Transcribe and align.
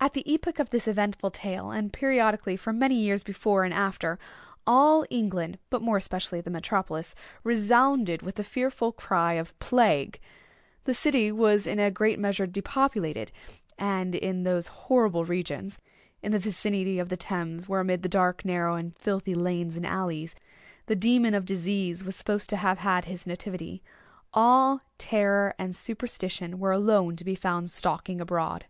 At 0.00 0.14
the 0.14 0.28
epoch 0.32 0.58
of 0.58 0.70
this 0.70 0.88
eventful 0.88 1.30
tale, 1.30 1.70
and 1.70 1.92
periodically, 1.92 2.56
for 2.56 2.72
many 2.72 2.96
years 2.96 3.22
before 3.22 3.62
and 3.62 3.72
after, 3.72 4.18
all 4.66 5.06
England, 5.10 5.60
but 5.70 5.80
more 5.80 5.96
especially 5.96 6.40
the 6.40 6.50
metropolis, 6.50 7.14
resounded 7.44 8.20
with 8.20 8.34
the 8.34 8.42
fearful 8.42 8.90
cry 8.90 9.34
of 9.34 9.56
"Plague!" 9.60 10.18
The 10.86 10.92
city 10.92 11.30
was 11.30 11.68
in 11.68 11.78
a 11.78 11.92
great 11.92 12.18
measure 12.18 12.48
depopulated—and 12.48 14.16
in 14.16 14.42
those 14.42 14.66
horrible 14.66 15.24
regions, 15.24 15.78
in 16.20 16.32
the 16.32 16.40
vicinity 16.40 16.98
of 16.98 17.08
the 17.08 17.16
Thames, 17.16 17.68
where 17.68 17.78
amid 17.78 18.02
the 18.02 18.08
dark, 18.08 18.44
narrow, 18.44 18.74
and 18.74 18.98
filthy 18.98 19.36
lanes 19.36 19.76
and 19.76 19.86
alleys, 19.86 20.34
the 20.86 20.96
Demon 20.96 21.32
of 21.32 21.44
Disease 21.44 22.02
was 22.02 22.16
supposed 22.16 22.50
to 22.50 22.56
have 22.56 22.78
had 22.78 23.04
his 23.04 23.24
nativity, 23.24 23.84
Awe, 24.34 24.80
Terror, 24.98 25.54
and 25.60 25.76
Superstition 25.76 26.58
were 26.58 26.72
alone 26.72 27.14
to 27.14 27.24
be 27.24 27.36
found 27.36 27.70
stalking 27.70 28.20
abroad. 28.20 28.66